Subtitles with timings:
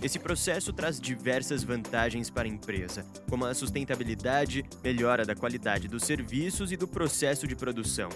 [0.00, 6.04] Esse processo traz diversas vantagens para a empresa, como a sustentabilidade, melhora da qualidade dos
[6.04, 8.10] serviços e do processo de produção.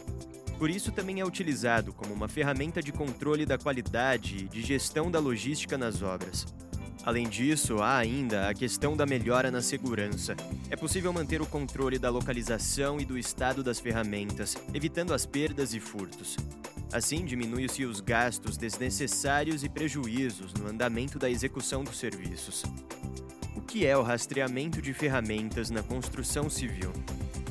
[0.56, 5.10] Por isso, também é utilizado como uma ferramenta de controle da qualidade e de gestão
[5.10, 6.46] da logística nas obras.
[7.04, 10.36] Além disso, há ainda a questão da melhora na segurança.
[10.68, 15.72] É possível manter o controle da localização e do estado das ferramentas, evitando as perdas
[15.72, 16.36] e furtos.
[16.92, 22.64] Assim, diminui-se os gastos desnecessários e prejuízos no andamento da execução dos serviços.
[23.56, 26.92] O que é o rastreamento de ferramentas na construção civil?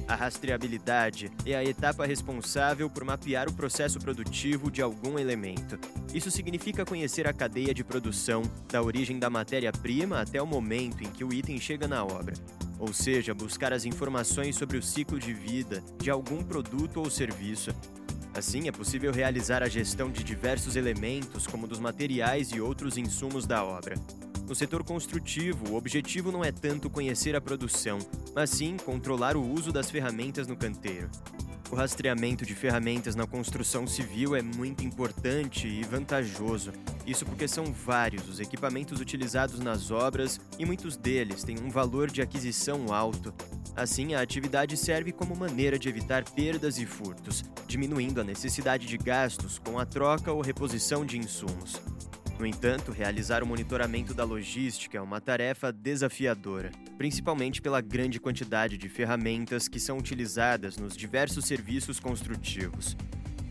[0.09, 5.77] A rastreabilidade é a etapa responsável por mapear o processo produtivo de algum elemento.
[6.11, 11.11] Isso significa conhecer a cadeia de produção, da origem da matéria-prima até o momento em
[11.11, 12.33] que o item chega na obra.
[12.79, 17.69] Ou seja, buscar as informações sobre o ciclo de vida de algum produto ou serviço.
[18.33, 23.45] Assim, é possível realizar a gestão de diversos elementos, como dos materiais e outros insumos
[23.45, 23.93] da obra.
[24.49, 27.99] No setor construtivo, o objetivo não é tanto conhecer a produção,
[28.33, 31.07] mas sim controlar o uso das ferramentas no canteiro.
[31.69, 36.73] O rastreamento de ferramentas na construção civil é muito importante e vantajoso.
[37.05, 42.09] Isso porque são vários os equipamentos utilizados nas obras e muitos deles têm um valor
[42.09, 43.31] de aquisição alto.
[43.75, 48.97] Assim, a atividade serve como maneira de evitar perdas e furtos, diminuindo a necessidade de
[48.97, 51.79] gastos com a troca ou reposição de insumos.
[52.39, 58.77] No entanto, realizar o monitoramento da logística é uma tarefa desafiadora, principalmente pela grande quantidade
[58.77, 62.95] de ferramentas que são utilizadas nos diversos serviços construtivos.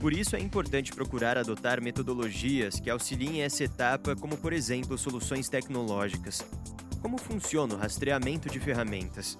[0.00, 5.50] Por isso é importante procurar adotar metodologias que auxiliem essa etapa, como por exemplo soluções
[5.50, 6.43] tecnológicas.
[7.03, 9.37] Como funciona o rastreamento de ferramentas?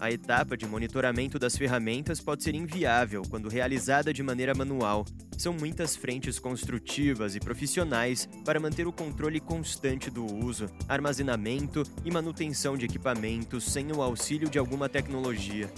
[0.00, 5.04] A etapa de monitoramento das ferramentas pode ser inviável quando realizada de maneira manual.
[5.38, 12.10] São muitas frentes construtivas e profissionais para manter o controle constante do uso, armazenamento e
[12.10, 15.72] manutenção de equipamentos sem o auxílio de alguma tecnologia.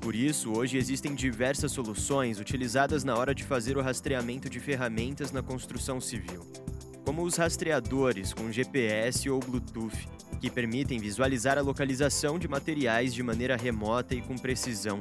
[0.00, 5.32] Por isso, hoje existem diversas soluções utilizadas na hora de fazer o rastreamento de ferramentas
[5.32, 6.46] na construção civil,
[7.04, 10.08] como os rastreadores com GPS ou Bluetooth
[10.40, 15.00] que permitem visualizar a localização de materiais de maneira remota e com precisão.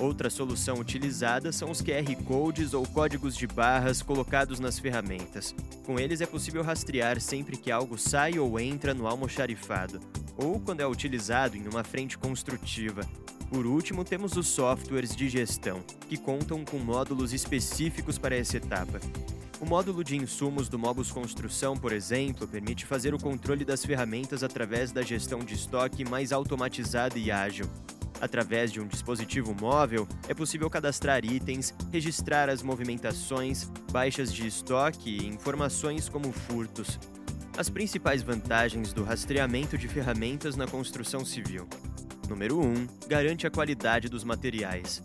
[0.00, 5.54] Outra solução utilizada são os QR codes ou códigos de barras colocados nas ferramentas.
[5.84, 9.98] Com eles é possível rastrear sempre que algo sai ou entra no almoxarifado,
[10.36, 13.00] ou quando é utilizado em uma frente construtiva.
[13.50, 19.00] Por último, temos os softwares de gestão, que contam com módulos específicos para essa etapa.
[19.60, 24.44] O módulo de insumos do Mobus Construção, por exemplo, permite fazer o controle das ferramentas
[24.44, 27.66] através da gestão de estoque mais automatizada e ágil.
[28.20, 35.10] Através de um dispositivo móvel, é possível cadastrar itens, registrar as movimentações, baixas de estoque
[35.10, 36.96] e informações como furtos.
[37.56, 41.66] As principais vantagens do rastreamento de ferramentas na construção civil.
[42.28, 42.86] Número 1.
[43.08, 45.02] Garante a qualidade dos materiais.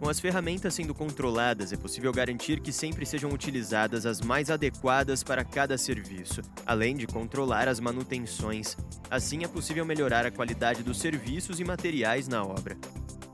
[0.00, 5.22] Com as ferramentas sendo controladas, é possível garantir que sempre sejam utilizadas as mais adequadas
[5.22, 8.78] para cada serviço, além de controlar as manutenções.
[9.10, 12.78] Assim, é possível melhorar a qualidade dos serviços e materiais na obra.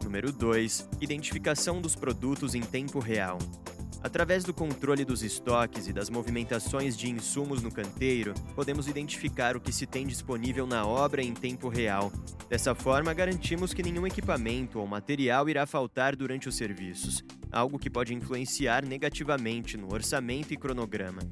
[0.02, 0.88] Número 2.
[1.00, 3.38] Identificação dos produtos em tempo real.
[4.02, 9.60] Através do controle dos estoques e das movimentações de insumos no canteiro, podemos identificar o
[9.60, 12.12] que se tem disponível na obra em tempo real.
[12.48, 17.90] Dessa forma, garantimos que nenhum equipamento ou material irá faltar durante os serviços, algo que
[17.90, 21.22] pode influenciar negativamente no orçamento e cronograma.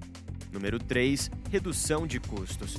[0.52, 1.30] Número 3.
[1.50, 2.76] Redução de custos.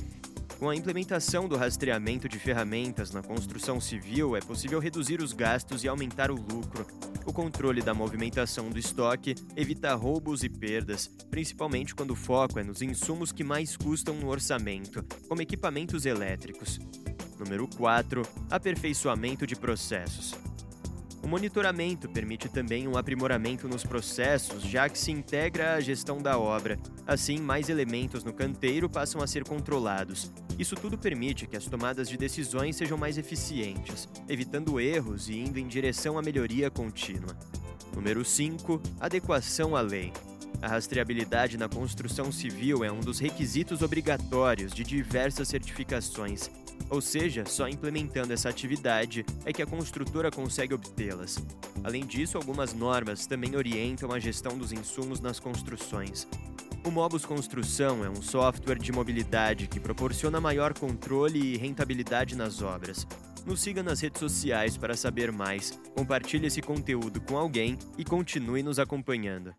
[0.58, 5.84] Com a implementação do rastreamento de ferramentas na construção civil, é possível reduzir os gastos
[5.84, 6.86] e aumentar o lucro.
[7.26, 12.64] O controle da movimentação do estoque evita roubos e perdas, principalmente quando o foco é
[12.64, 16.78] nos insumos que mais custam no orçamento, como equipamentos elétricos.
[17.38, 18.22] Número 4.
[18.50, 20.34] Aperfeiçoamento de processos.
[21.26, 26.38] O monitoramento permite também um aprimoramento nos processos, já que se integra à gestão da
[26.38, 26.78] obra.
[27.04, 30.30] Assim, mais elementos no canteiro passam a ser controlados.
[30.56, 35.58] Isso tudo permite que as tomadas de decisões sejam mais eficientes, evitando erros e indo
[35.58, 37.36] em direção à melhoria contínua.
[37.92, 38.80] Número 5.
[39.00, 40.12] Adequação à lei.
[40.62, 46.48] A rastreabilidade na construção civil é um dos requisitos obrigatórios de diversas certificações,
[46.88, 51.38] ou seja, só implementando essa atividade é que a construtora consegue obtê-las.
[51.82, 56.26] Além disso, algumas normas também orientam a gestão dos insumos nas construções.
[56.84, 62.62] O Mobus Construção é um software de mobilidade que proporciona maior controle e rentabilidade nas
[62.62, 63.04] obras.
[63.44, 68.62] Nos siga nas redes sociais para saber mais, compartilhe esse conteúdo com alguém e continue
[68.62, 69.52] nos acompanhando.